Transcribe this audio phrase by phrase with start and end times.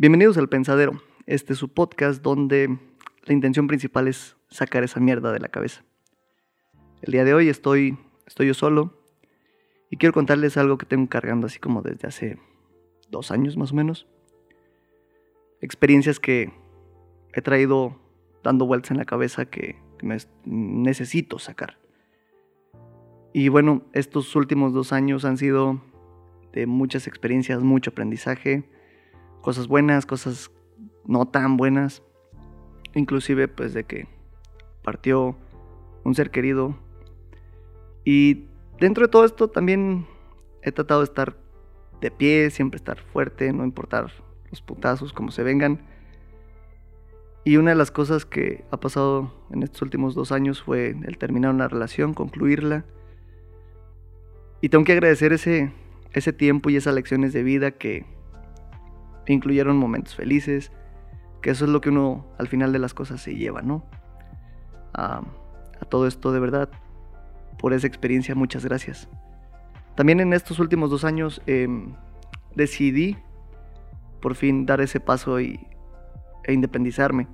[0.00, 1.02] Bienvenidos al Pensadero.
[1.26, 2.78] Este es su podcast donde
[3.24, 5.84] la intención principal es sacar esa mierda de la cabeza.
[7.02, 8.94] El día de hoy estoy, estoy yo solo
[9.90, 12.38] y quiero contarles algo que tengo cargando así como desde hace
[13.10, 14.06] dos años más o menos.
[15.60, 16.50] Experiencias que
[17.34, 18.00] he traído
[18.42, 19.76] dando vueltas en la cabeza que,
[20.46, 21.76] necesito sacar.
[23.34, 25.82] Y bueno, estos últimos dos años han sido
[26.54, 28.64] de muchas experiencias, mucho aprendizaje,
[29.40, 30.50] cosas buenas, cosas
[31.04, 32.02] no tan buenas,
[32.94, 34.08] inclusive pues de que
[34.82, 35.36] partió
[36.04, 36.76] un ser querido.
[38.04, 38.46] Y
[38.78, 40.06] dentro de todo esto también
[40.62, 41.36] he tratado de estar
[42.00, 44.10] de pie, siempre estar fuerte, no importar
[44.50, 45.80] los putazos como se vengan.
[47.44, 51.18] Y una de las cosas que ha pasado en estos últimos dos años fue el
[51.18, 52.84] terminar una relación, concluirla.
[54.60, 55.72] Y tengo que agradecer ese,
[56.12, 58.04] ese tiempo y esas lecciones de vida que
[59.26, 60.72] incluyeron momentos felices,
[61.42, 63.84] que eso es lo que uno al final de las cosas se lleva, ¿no?
[64.92, 65.22] A,
[65.88, 66.68] todo esto de verdad,
[67.58, 69.08] por esa experiencia, muchas gracias.
[69.94, 71.94] También en estos últimos dos años em,
[72.54, 73.16] decidí
[74.20, 75.58] por fin dar ese paso y,
[76.44, 77.26] e independizarme,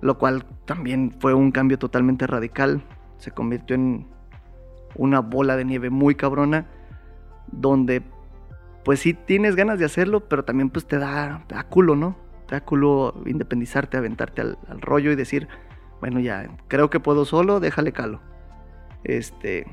[0.00, 2.82] lo cual también fue un cambio totalmente radical.
[3.18, 4.06] Se convirtió en
[4.94, 6.66] una bola de nieve muy cabrona,
[7.50, 8.02] donde
[8.88, 12.16] pues sí tienes ganas de hacerlo, pero también pues te da, te da culo, ¿no?
[12.46, 15.46] Te da culo independizarte, aventarte al, rollo y decir,
[16.00, 18.22] bueno, ya, creo que puedo solo, déjale calo.
[19.04, 19.66] Este,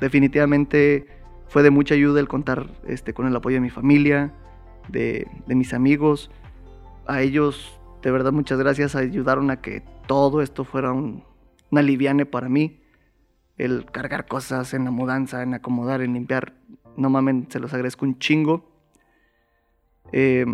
[0.00, 1.06] definitivamente
[1.48, 4.34] fue de mucha ayuda el contar este, con el apoyo de mi familia,
[4.88, 6.30] de, de mis amigos.
[7.06, 11.24] A ellos, de verdad, muchas gracias, ayudaron a que todo esto fuera un,
[11.70, 12.82] una liviane para mí.
[13.56, 16.52] El cargar cosas en la mudanza, en acomodar, en limpiar,
[16.96, 18.64] no mamen, se los agradezco un chingo.
[20.12, 20.46] Eh,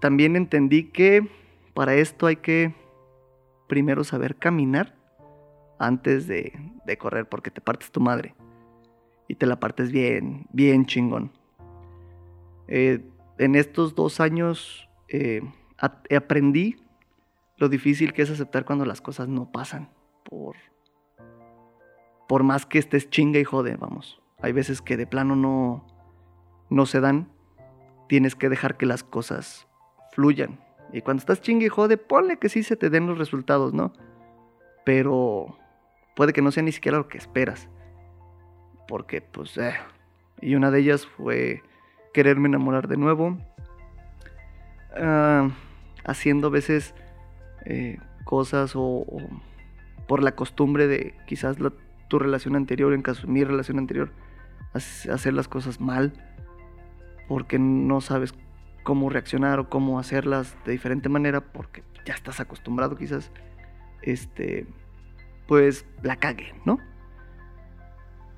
[0.00, 1.28] también entendí que
[1.74, 2.74] para esto hay que
[3.68, 4.96] primero saber caminar
[5.78, 6.52] antes de,
[6.98, 8.34] correr, porque te partes tu madre.
[9.28, 11.30] Y te la partes bien, bien chingón.
[12.66, 13.04] Eh,
[13.38, 15.40] en estos dos años eh,
[15.78, 16.76] aprendí
[17.56, 19.88] lo difícil que es aceptar cuando las cosas no pasan.
[20.24, 20.56] Por,
[22.28, 24.20] por más que estés chinga y jode, vamos.
[24.42, 25.86] Hay veces que de plano no,
[26.68, 27.28] no se dan.
[28.08, 29.68] Tienes que dejar que las cosas
[30.12, 30.58] fluyan.
[30.92, 33.92] Y cuando estás chingue y jode, ponle que sí se te den los resultados, ¿no?
[34.84, 35.56] Pero
[36.16, 37.68] puede que no sea ni siquiera lo que esperas.
[38.88, 39.74] Porque, pues, eh.
[40.40, 41.62] Y una de ellas fue
[42.12, 43.38] quererme enamorar de nuevo.
[44.96, 45.50] Ah,
[46.04, 46.94] haciendo a veces
[47.64, 49.06] eh, cosas o,
[50.08, 51.58] por la costumbre de quizás
[52.10, 54.12] tu relación anterior, en caso de mi relación anterior,
[54.74, 56.12] hacer las cosas mal
[57.28, 58.34] porque no sabes
[58.82, 63.30] cómo reaccionar o cómo hacerlas de diferente manera porque ya estás acostumbrado quizás
[64.02, 64.66] este
[65.46, 66.78] pues la cague, ¿no?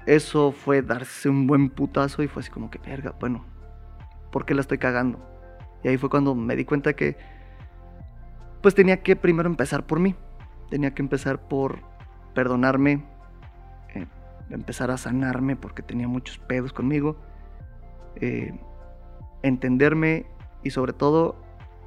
[0.07, 3.45] Eso fue darse un buen putazo y fue así como que verga, bueno,
[4.31, 5.19] ¿por qué la estoy cagando?
[5.83, 7.17] Y ahí fue cuando me di cuenta que
[8.63, 10.15] pues tenía que primero empezar por mí.
[10.71, 11.81] Tenía que empezar por
[12.35, 13.05] perdonarme,
[14.53, 17.17] empezar a sanarme porque tenía muchos pedos conmigo,
[18.17, 18.53] eh,
[19.43, 20.27] entenderme
[20.63, 21.37] y sobre todo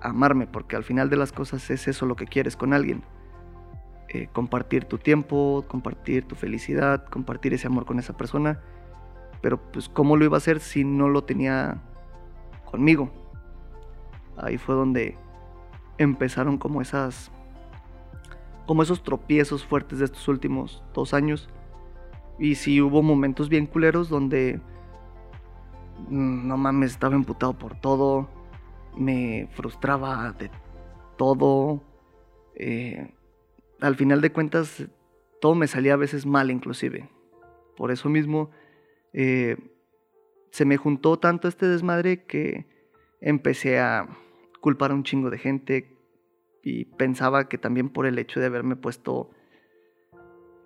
[0.02, 3.03] amarme, porque al final de las cosas es eso lo que quieres con alguien.
[4.09, 8.62] Eh, compartir tu tiempo, compartir tu felicidad, compartir ese amor con esa persona.
[9.42, 11.82] Pero pues cómo lo iba a hacer si no lo tenía
[12.66, 13.12] conmigo.
[14.38, 15.18] Ahí fue donde
[15.97, 17.32] empezaron como esas
[18.66, 21.50] como esos tropiezos fuertes de estos últimos dos años
[22.40, 24.59] y sí hubo momentos bien culeros donde
[26.09, 28.29] mm, no mames, estaba emputado por todo,
[28.97, 30.50] me frustraba de
[31.18, 31.84] todo.
[32.56, 33.13] Eh,
[33.81, 34.85] al final de cuentas,
[35.41, 37.09] todo me salía a veces mal inclusive.
[37.75, 38.52] Por eso mismo,
[39.13, 39.57] eh,
[40.52, 42.66] se me juntó tanto este desmadre que
[43.19, 44.07] empecé a
[44.61, 45.97] culpar a un chingo de gente
[46.64, 49.29] y pensaba que también por el hecho de haberme puesto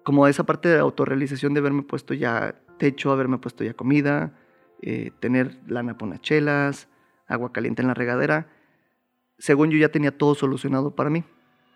[0.09, 4.33] como esa parte de autorrealización de haberme puesto ya techo, haberme puesto ya comida,
[4.81, 6.87] eh, tener lana para chelas,
[7.27, 8.47] agua caliente en la regadera.
[9.37, 11.23] Según yo ya tenía todo solucionado para mí.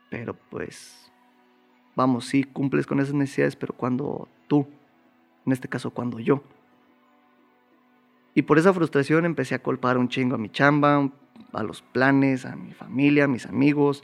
[0.10, 1.12] Pero pues,
[1.96, 4.66] vamos, sí, cumples con esas necesidades, pero cuando tú,
[5.46, 6.42] en este caso cuando yo.
[8.34, 11.08] Y por esa frustración empecé a culpar un chingo a mi chamba,
[11.52, 14.04] a los planes, a mi familia, a mis amigos.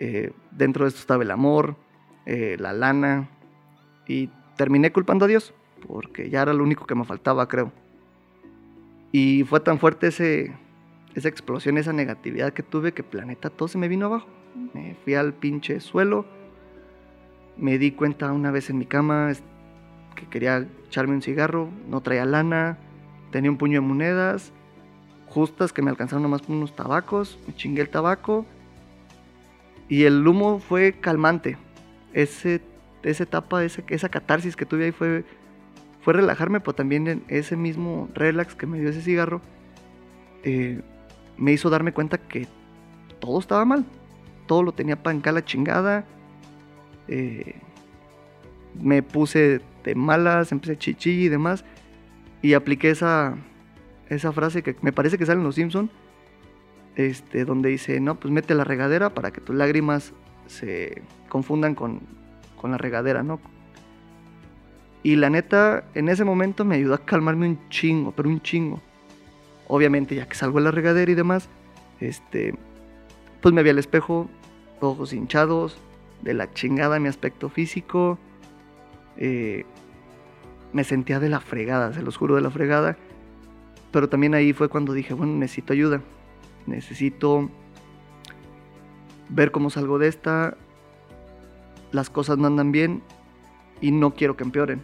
[0.00, 1.76] Eh, dentro de esto estaba el amor,
[2.28, 3.30] eh, la lana
[4.06, 5.54] y terminé culpando a Dios
[5.86, 7.72] porque ya era lo único que me faltaba, creo.
[9.12, 10.54] Y fue tan fuerte ese,
[11.14, 14.28] esa explosión, esa negatividad que tuve, que planeta todo se me vino abajo.
[14.74, 16.26] Me fui al pinche suelo.
[17.56, 19.32] Me di cuenta una vez en mi cama
[20.14, 22.76] que quería echarme un cigarro, no traía lana,
[23.30, 24.52] tenía un puño de monedas
[25.28, 28.44] justas que me alcanzaron nomás unos tabacos, me chingué el tabaco
[29.88, 31.56] y el humo fue calmante.
[32.18, 32.60] Ese,
[33.04, 35.24] esa etapa, ese, esa catarsis que tuve ahí fue,
[36.00, 39.40] fue relajarme, pero también ese mismo relax que me dio ese cigarro
[40.42, 40.80] eh,
[41.36, 42.46] me hizo darme cuenta que
[43.20, 43.84] todo estaba mal.
[44.46, 46.04] Todo lo tenía para la chingada.
[47.06, 47.54] Eh,
[48.80, 51.64] me puse de malas, empecé chichi y demás.
[52.42, 53.36] Y apliqué esa,
[54.08, 55.90] esa frase que me parece que sale en Los Simpson,
[56.96, 60.12] este, donde dice, no, pues mete la regadera para que tus lágrimas
[60.48, 62.00] se confundan con,
[62.60, 63.40] con la regadera, ¿no?
[65.02, 68.80] Y la neta, en ese momento me ayudó a calmarme un chingo, pero un chingo.
[69.68, 71.48] Obviamente, ya que salgo de la regadera y demás,
[72.00, 72.54] este,
[73.40, 74.28] pues me vi al espejo,
[74.80, 75.78] ojos hinchados,
[76.22, 78.18] de la chingada mi aspecto físico.
[79.16, 79.64] Eh,
[80.72, 82.96] me sentía de la fregada, se los juro de la fregada.
[83.92, 86.02] Pero también ahí fue cuando dije, bueno, necesito ayuda.
[86.66, 87.48] Necesito
[89.28, 90.56] ver cómo salgo de esta.
[91.92, 93.02] Las cosas no andan bien
[93.80, 94.82] y no quiero que empeoren.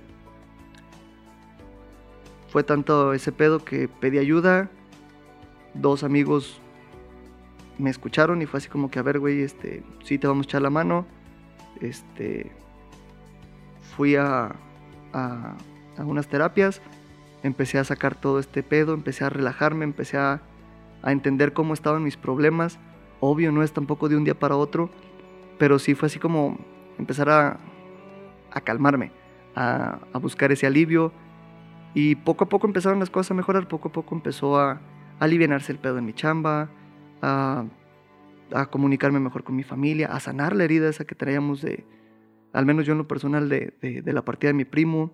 [2.48, 4.70] Fue tanto ese pedo que pedí ayuda.
[5.74, 6.60] Dos amigos
[7.78, 10.48] me escucharon y fue así como que, a ver, güey, este, sí te vamos a
[10.48, 11.04] echar la mano.
[11.80, 12.52] Este,
[13.96, 14.54] fui a,
[15.12, 15.56] a,
[15.98, 16.80] a unas terapias
[17.44, 20.40] empecé a sacar todo este pedo, empecé a relajarme, empecé a,
[21.06, 22.78] entender cómo estaban mis problemas.
[23.20, 24.90] Obvio, no es tampoco de un día para otro,
[25.58, 26.58] pero sí fue así como
[26.98, 27.60] empezar a,
[28.64, 29.12] calmarme,
[29.54, 31.12] a, buscar ese alivio.
[31.94, 34.80] Y poco a poco empezaron las cosas a mejorar, poco a poco empezó a,
[35.20, 36.68] aliviarse el pedo en mi chamba,
[37.22, 37.64] a,
[38.70, 41.84] comunicarme mejor con mi familia, a sanar la herida esa que traíamos de,
[42.52, 45.12] al menos yo en lo personal, de, de la partida de mi primo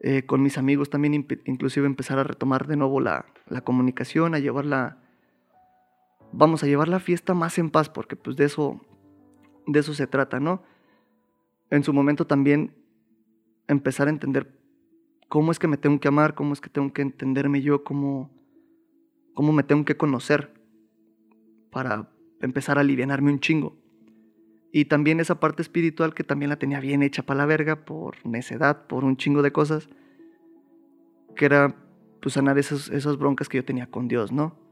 [0.00, 3.26] eh, con mis amigos también inclusive empezar a retomar de nuevo la,
[3.64, 4.98] comunicación, a llevarla,
[6.32, 8.80] vamos a llevar la fiesta más en paz, porque pues de eso,
[9.66, 10.62] de eso se trata, ¿no?
[11.70, 12.74] En su momento también
[13.66, 14.58] empezar a entender
[15.28, 18.30] cómo es que me tengo que amar, cómo es que tengo que entenderme yo, cómo,
[19.34, 20.54] cómo me tengo que conocer
[21.70, 22.10] para
[22.40, 23.76] empezar a alivianarme un chingo.
[24.72, 28.24] Y también esa parte espiritual que también la tenía bien hecha para la verga por
[28.26, 29.88] necedad, por un chingo de cosas,
[31.36, 31.74] que era
[32.20, 34.67] pues sanar esas, esas broncas que yo tenía con Dios, ¿no?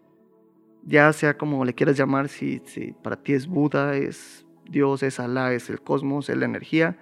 [0.87, 5.19] Ya sea como le quieras llamar, si, si para ti es Buda, es Dios, es
[5.19, 6.97] Alá, es el cosmos, es la energía,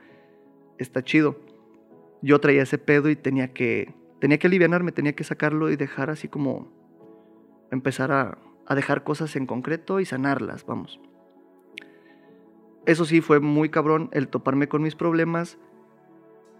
[0.78, 1.38] está chido.
[2.22, 6.08] Yo traía ese pedo y tenía que, tenía que aliviarme, tenía que sacarlo y dejar
[6.08, 6.72] así como
[7.70, 10.98] empezar a, a dejar cosas en concreto y sanarlas, vamos.
[12.86, 15.58] Eso sí, fue muy cabrón el toparme con mis problemas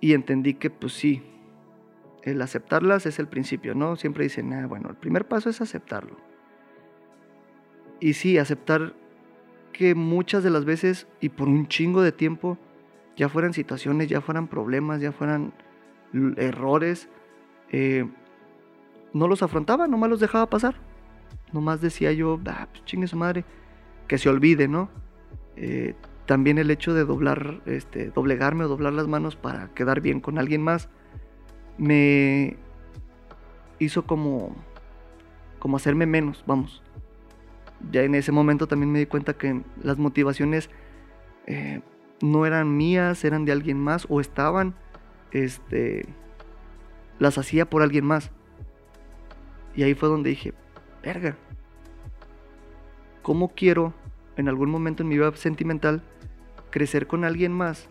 [0.03, 1.23] y entendí que pues sí,
[2.23, 3.97] el aceptarlas es el principio, ¿no?
[3.97, 6.34] Siempre dicen, ah, bueno, el primer paso es aceptarlo.
[8.05, 8.93] Y sí, aceptar
[9.73, 12.59] que muchas de las veces y por un chingo de tiempo,
[13.17, 15.55] ya fueran situaciones, ya fueran problemas, ya fueran
[16.37, 17.09] errores,
[17.71, 18.05] eh,
[19.15, 20.75] no los afrontaba, nomás los dejaba pasar.
[21.55, 23.47] Nomás decía yo, ah, pues chingue su madre,
[24.07, 24.91] que se olvide, ¿no?
[25.57, 25.95] Eh,
[26.27, 30.39] también el hecho de doblar, este, doblegarme o doblar las manos para quedar bien con
[30.39, 30.91] alguien más,
[31.79, 32.59] me
[33.79, 34.55] hizo como,
[35.59, 36.84] como hacerme menos, vamos.
[37.91, 40.71] Ya en ese momento también me di cuenta que las motivaciones
[41.47, 41.83] eh,
[42.21, 44.75] no eran mías, eran de alguien más o estaban,
[45.33, 46.07] este,
[47.19, 48.31] las hacía por alguien más.
[49.75, 50.55] Y ahí fue donde dije,
[51.03, 51.37] verga,
[53.23, 53.93] ¿cómo quiero
[54.37, 56.03] en algún momento en mi vida sentimental
[56.71, 57.89] crecer con alguien más,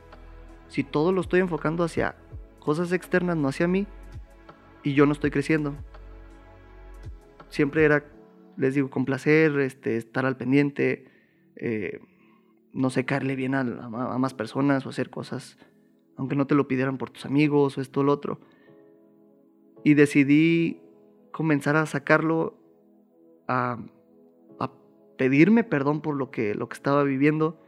[0.68, 2.16] si todo lo estoy enfocando hacia
[2.60, 3.88] cosas externas, no hacia mí,
[4.84, 5.74] y yo no estoy creciendo.
[7.50, 8.04] Siempre era,
[8.58, 11.06] les digo, complacer, este, estar al pendiente,
[11.56, 12.00] eh,
[12.74, 15.58] no sé, caerle bien a, más personas o hacer cosas,
[16.16, 18.40] aunque no te lo pidieran por tus amigos o esto o lo otro.
[19.84, 20.82] Y decidí
[21.32, 22.58] comenzar a sacarlo,
[23.48, 23.80] a,
[25.16, 27.60] pedirme perdón por lo que, lo que estaba viviendo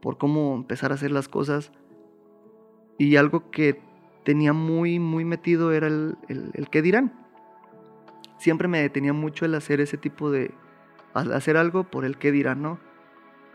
[0.00, 1.70] por cómo empezar a hacer las cosas.
[2.98, 3.78] Y algo que
[4.24, 7.21] tenía muy, muy metido era el, el, qué dirán.
[8.42, 10.52] Siempre me detenía mucho el hacer ese tipo de...
[11.14, 12.80] hacer algo por el qué dirán, ¿no?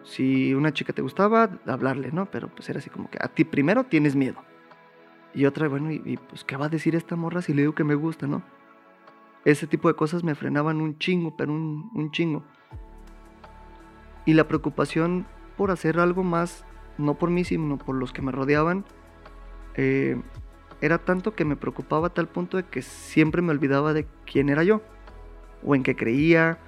[0.04, 2.32] Si una chica te gustaba, hablarle, ¿no?
[2.32, 4.38] Pero pues era así como que a ti primero tienes miedo.
[5.34, 7.84] Y otra, bueno, y, pues ¿qué va a decir esta morra si le digo que
[7.84, 8.44] me gusta, ¿no?
[9.44, 12.44] ese tipo de cosas me frenaban un chingo, pero un, un chingo.
[14.26, 15.26] Y la preocupación
[15.58, 16.64] por hacer algo más,
[16.98, 18.86] no por mí, sino por los que me rodeaban,
[19.76, 20.22] eh,
[20.82, 24.50] era tanto que me preocupaba a tal punto de que siempre me olvidaba de quién
[24.50, 24.82] era yo,
[25.64, 26.60] o en qué creía,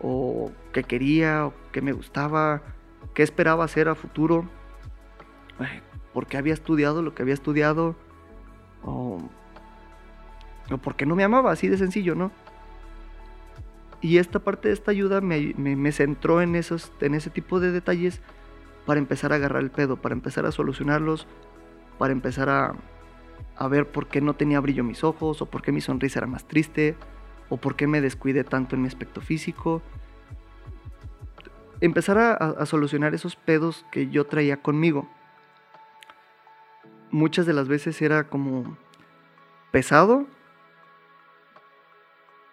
[0.00, 2.62] o qué quería, o qué me gustaba,
[3.14, 4.48] qué esperaba hacer a futuro,
[6.12, 7.94] por qué había estudiado lo que había estudiado,
[8.82, 9.22] o,
[10.70, 12.32] o por qué no me amaba, así de sencillo, ¿no?
[14.02, 18.20] Y esta parte de esta ayuda me, centró en, esos, en ese tipo de detalles
[18.84, 21.28] para empezar a agarrar el pedo, para empezar a solucionarlos,
[21.98, 22.74] para empezar a,
[23.56, 26.26] a ver por qué no tenía brillo mis ojos, o por qué mi sonrisa era
[26.26, 26.96] más triste,
[27.48, 29.82] o por qué me descuidé tanto en mi aspecto físico.
[31.80, 35.08] Empezar a, solucionar esos pedos que yo traía conmigo.
[37.10, 38.76] Muchas de las veces era como
[39.72, 40.26] pesado,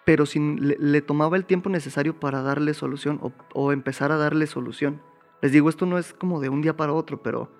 [0.04, 3.22] pero sin, le, tomaba el tiempo necesario para darle solución
[3.54, 5.02] o, empezar a darle solución.
[5.42, 7.52] Les digo, esto no es como de un día para otro, pero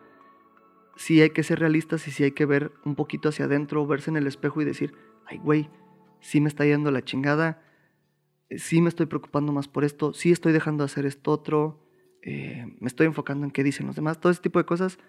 [1.00, 4.10] sí hay que ser realistas y sí hay que ver un poquito hacia adentro, verse
[4.10, 4.94] en el espejo y decir,
[5.26, 5.70] ay, güey,
[6.20, 7.64] sí me está yendo la chingada,
[8.58, 11.80] sí me estoy preocupando más por esto, sí estoy dejando de hacer esto otro,
[12.22, 15.00] eh, me estoy enfocando en qué dicen los demás, todo ese tipo de cosas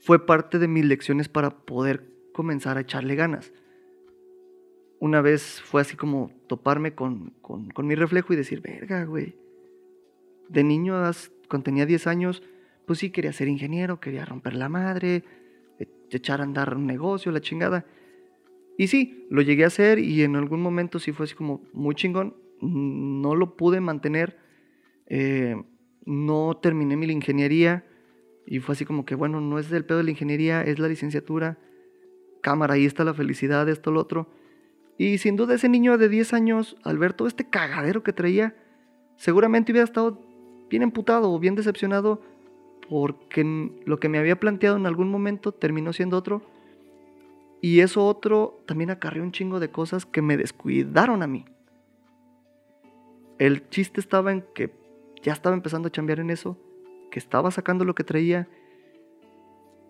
[0.00, 3.52] fue parte de mis lecciones para poder comenzar a echarle ganas
[5.00, 7.34] una vez fue así como toparme con,
[7.78, 9.36] mi reflejo y decir, verga, güey.
[10.48, 10.94] De niño,
[11.48, 12.42] cuando tenía 10 años,
[12.88, 15.22] pues sí quería ser ingeniero, quería romper la madre,
[15.78, 17.86] e, echar a andar un negocio, la chingada.
[18.78, 21.94] Y sí, lo llegué a hacer y en algún momento sí fue así como muy
[21.94, 22.34] chingón.
[22.60, 24.38] No lo pude mantener.
[25.06, 25.54] Eh,
[26.06, 27.84] no terminé mi ingeniería
[28.46, 30.88] y fue así como que, bueno, no es del pedo de la ingeniería, es la
[30.88, 31.58] licenciatura.
[32.40, 34.30] Cámara, ahí está la felicidad, esto, lo otro.
[34.96, 38.56] Y sin duda ese niño de 10 años, al ver todo este cagadero que traía,
[39.16, 40.24] seguramente hubiera estado
[40.70, 42.22] bien emputado o bien decepcionado
[42.88, 46.42] porque lo que me había planteado en algún momento terminó siendo otro.
[47.60, 51.44] Y eso otro también acarreó un chingo de cosas que me descuidaron a mí.
[53.38, 54.70] El chiste estaba en que
[55.22, 56.56] ya estaba empezando a chambear en eso,
[57.10, 58.48] que estaba sacando lo que traía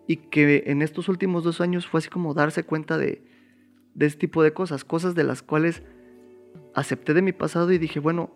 [0.07, 3.23] y que en estos últimos dos años fue así como darse cuenta de,
[3.93, 5.83] de este tipo de cosas, cosas de las cuales
[6.73, 8.31] acepté de mi pasado y dije, bueno,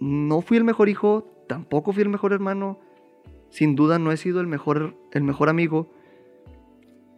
[0.00, 2.80] no fui el mejor hijo, tampoco fui el mejor hermano,
[3.50, 5.92] sin duda no he sido el mejor, el mejor amigo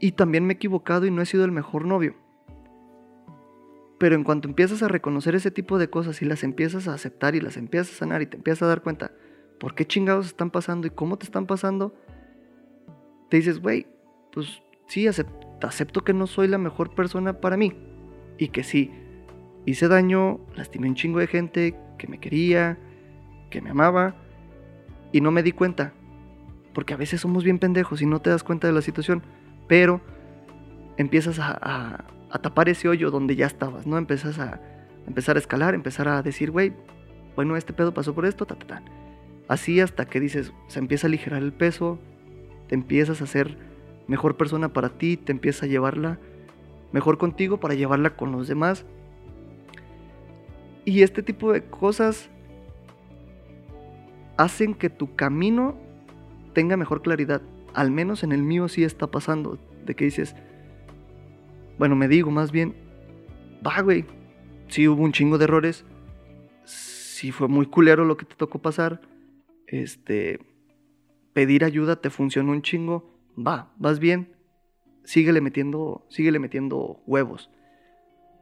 [0.00, 2.16] y también me he equivocado y no he sido el mejor novio.
[3.98, 7.36] Pero en cuanto empiezas a reconocer ese tipo de cosas y las empiezas a aceptar
[7.36, 9.12] y las empiezas a sanar y te empiezas a dar cuenta
[9.60, 11.94] por qué chingados están pasando y cómo te están pasando,
[13.30, 13.86] te dices, güey,
[14.32, 17.72] pues sí, acepto acepto que no soy la mejor persona para mí.
[18.38, 18.90] Y que sí,
[19.66, 22.78] hice daño, lastimé un chingo de gente que me quería,
[23.50, 24.16] que me amaba.
[25.12, 25.92] Y no me di cuenta.
[26.74, 29.22] Porque a veces somos bien pendejos y no te das cuenta de la situación.
[29.68, 30.00] Pero
[30.96, 32.04] empiezas a,
[32.40, 33.98] tapar ese hoyo donde ya estabas, ¿no?
[33.98, 34.60] Empiezas a
[35.06, 36.72] empezar a escalar, empezar a decir, güey,
[37.36, 38.82] bueno, este pedo pasó por esto, ta, ta, ta.
[39.48, 41.98] Así hasta que dices, se empieza a aligerar el peso,
[42.68, 43.58] te empiezas a hacer
[44.06, 46.18] mejor persona para ti, te empieza a llevarla
[46.92, 48.84] mejor contigo para llevarla con los demás.
[50.84, 52.28] Y este tipo de cosas
[54.36, 55.76] hacen que tu camino
[56.52, 57.42] tenga mejor claridad.
[57.74, 59.58] Al menos en el mío sí está pasando.
[59.84, 60.36] De que dices,
[61.78, 62.74] bueno, me digo más bien,
[63.66, 64.04] va, güey,
[64.68, 65.84] sí hubo un chingo de errores.
[66.64, 69.00] Sí fue muy culero lo que te tocó pasar.
[69.66, 70.40] Este,
[71.32, 74.34] pedir ayuda te funcionó un chingo va, vas bien,
[75.04, 77.50] síguele metiendo, síguele metiendo huevos.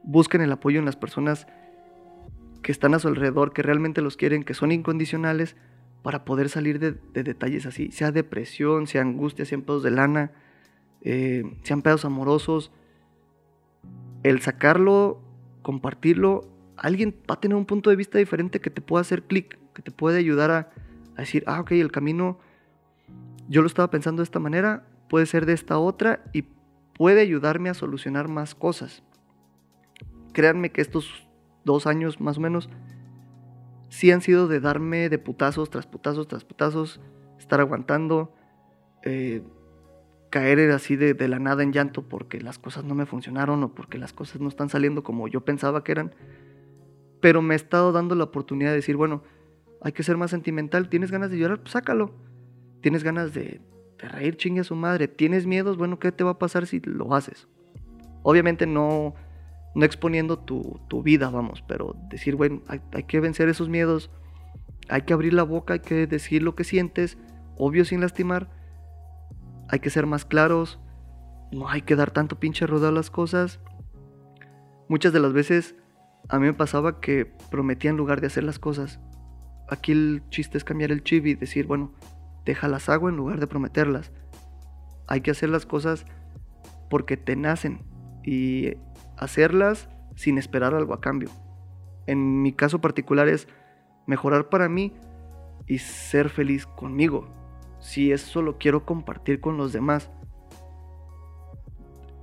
[0.03, 1.47] Busquen el apoyo en las personas
[2.61, 5.55] que están a su alrededor, que realmente los quieren, que son incondicionales,
[6.01, 6.93] para poder salir de,
[7.23, 10.31] detalles así, sea depresión, sea angustia, sean pedos de lana,
[11.01, 12.71] eh, sean pedos amorosos.
[14.23, 15.21] El sacarlo,
[15.61, 19.59] compartirlo, alguien va a tener un punto de vista diferente que te pueda hacer clic,
[19.73, 20.71] que te puede ayudar a,
[21.15, 22.39] a decir, ah, ok, el camino
[23.47, 26.45] yo lo estaba pensando de esta manera, puede ser de esta otra y
[26.95, 29.03] puede ayudarme a solucionar más cosas.
[30.33, 31.27] Créanme que estos
[31.65, 32.69] dos años más o menos
[33.91, 37.01] sí han sido de darme de putazos tras putazos tras putazos,
[37.37, 38.33] estar aguantando,
[39.03, 39.43] eh,
[40.29, 43.97] caer así de, la nada en llanto porque las cosas no me funcionaron o porque
[43.97, 46.15] las cosas no están saliendo como yo pensaba que eran.
[47.19, 49.23] Pero me he estado dando la oportunidad de decir, bueno,
[49.81, 52.15] hay que ser más sentimental, tienes ganas de llorar, pues sácalo.
[52.79, 53.61] Tienes ganas de,
[53.99, 57.13] reír, chingue a su madre, tienes miedos, bueno, ¿qué te va a pasar si lo
[57.13, 57.47] haces?
[58.23, 59.15] Obviamente no,
[59.73, 64.11] no exponiendo tu, vida, vamos, pero decir, bueno, hay, que vencer esos miedos,
[64.89, 67.17] hay que abrir la boca, hay que decir lo que sientes,
[67.57, 68.49] obvio sin lastimar,
[69.69, 70.79] hay que ser más claros,
[71.51, 73.59] no hay que dar tanto pinche rodar las cosas.
[74.89, 75.75] Muchas de las veces
[76.27, 78.99] a mí me pasaba que prometía en lugar de hacer las cosas.
[79.69, 81.93] Aquí el chiste es cambiar el chip y decir, bueno,
[82.45, 84.11] déjalas agua en lugar de prometerlas.
[85.07, 86.05] Hay que hacer las cosas
[86.89, 87.81] porque te nacen
[88.23, 88.75] y
[89.17, 91.29] hacerlas sin esperar algo a cambio.
[92.07, 93.47] En mi caso particular es
[94.07, 94.93] mejorar para mí
[95.67, 97.27] y ser feliz conmigo.
[97.79, 100.11] Si eso lo quiero compartir con los demás.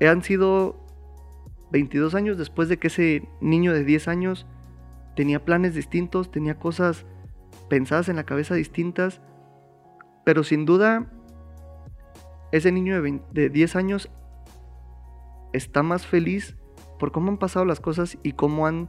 [0.00, 0.76] Han sido
[1.72, 4.46] 22 años después de que ese niño de 10 años
[5.16, 7.04] tenía planes distintos, tenía cosas
[7.68, 9.20] pensadas en la cabeza distintas,
[10.24, 11.10] pero sin duda
[12.52, 14.10] ese niño de, 10 años
[15.52, 16.56] está más feliz
[16.98, 18.88] por cómo han pasado las cosas y cómo han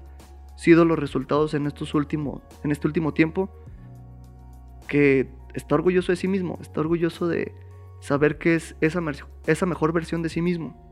[0.55, 3.49] sido los resultados en, estos últimos, en este último tiempo,
[4.87, 7.53] que está orgulloso de sí mismo, está orgulloso de
[8.01, 9.01] saber que es esa,
[9.47, 10.89] esa mejor versión de sí mismo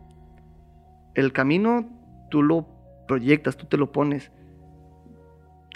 [1.17, 1.89] el camino
[2.29, 2.67] tú lo
[3.07, 4.31] proyectas, tú te lo pones.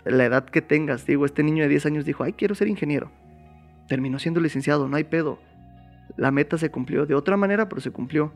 [0.06, 3.12] La edad que tengas, digo, este niño de 10 años dijo, ay, quiero ser ingeniero.
[3.88, 5.40] Terminó siendo licenciado, no hay pedo.
[6.16, 8.34] La meta se cumplió de otra manera, pero se cumplió.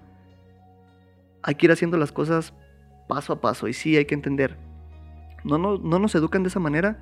[1.44, 2.56] Hay que ir haciendo las cosas
[3.08, 4.58] paso a paso y sí hay que entender.
[5.44, 6.98] No, no, no nos educan de esa manera,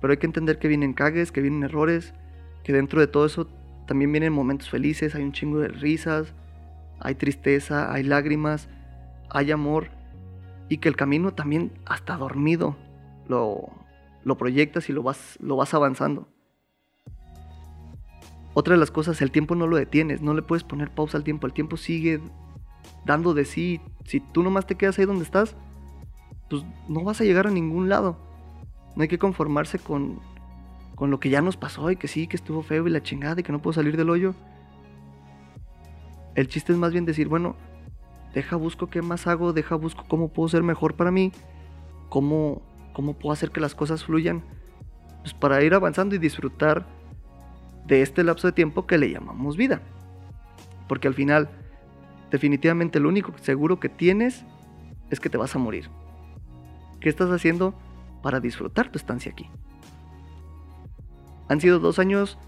[0.00, 2.14] pero hay que entender que vienen cagues, que vienen errores,
[2.62, 3.48] que dentro de todo eso
[3.86, 6.34] también vienen momentos felices, hay un chingo de risas,
[7.00, 8.68] hay tristeza, hay lágrimas,
[9.30, 9.88] hay amor
[10.68, 12.76] y que el camino también hasta dormido
[13.28, 13.70] lo,
[14.24, 16.28] lo proyectas y lo vas, lo vas avanzando.
[18.54, 21.24] Otra de las cosas, el tiempo no lo detienes, no le puedes poner pausa al
[21.24, 22.20] tiempo, el tiempo sigue
[23.06, 23.80] dando de sí.
[24.04, 25.56] Si tú nomás te quedas ahí donde estás,
[26.50, 28.18] pues no vas a llegar a ningún lado.
[28.94, 30.20] No hay que conformarse con,
[30.94, 33.40] con lo que ya nos pasó y que sí, que estuvo feo y la chingada
[33.40, 34.34] y que no puedo salir del hoyo.
[36.34, 37.56] El chiste es más bien decir, bueno,
[38.34, 41.32] deja busco qué más hago, deja busco cómo puedo ser mejor para mí,
[42.10, 42.60] cómo,
[42.92, 44.42] cómo puedo hacer que las cosas fluyan,
[45.22, 46.86] pues para ir avanzando y disfrutar
[47.86, 49.80] de este lapso de tiempo que le llamamos vida.
[50.88, 51.48] Porque al final,
[52.30, 54.44] definitivamente lo único seguro que tienes
[55.10, 55.88] es que te vas a morir.
[57.00, 57.74] ¿Qué estás haciendo
[58.22, 59.48] para disfrutar tu estancia aquí?
[61.48, 62.38] Han sido dos años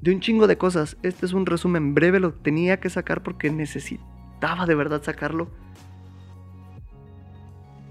[0.00, 0.96] de un chingo de cosas.
[1.02, 4.04] Este es un resumen breve, lo tenía que sacar porque necesito
[4.66, 5.48] de verdad sacarlo.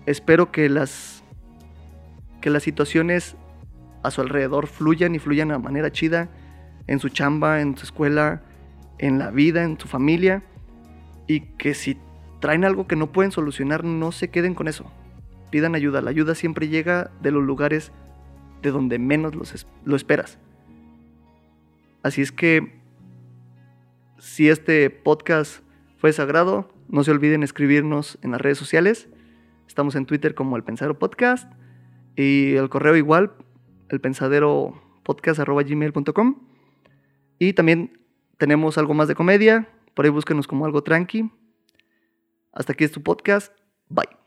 [0.05, 1.23] Espero que las
[2.41, 3.35] que las situaciones
[4.03, 6.29] a su alrededor fluyan y fluyan de manera chida
[6.87, 8.43] en su chamba, en su escuela,
[8.99, 10.43] en la vida, en su familia
[11.27, 11.97] y que si
[12.39, 14.91] traen algo que no pueden solucionar no se queden con eso.
[15.49, 17.91] Pidan ayuda, la ayuda siempre llega de los lugares
[18.61, 19.33] de donde menos
[19.85, 20.39] lo esperas.
[22.01, 22.81] Así es que
[24.17, 25.63] si este podcast
[26.03, 26.69] fue sagrado.
[26.89, 29.07] No se olviden escribirnos en las redes sociales.
[29.69, 31.49] Estamos en Twitter como El Pensadero Podcast
[32.17, 33.31] y el correo igual,
[33.87, 36.35] el pensadero gmail.com.
[37.39, 37.99] Y también
[38.37, 39.69] tenemos algo más de comedia.
[39.93, 41.31] Por ahí búsquenos como algo tranqui.
[42.51, 43.53] Hasta aquí es tu podcast.
[43.89, 44.22] Bye.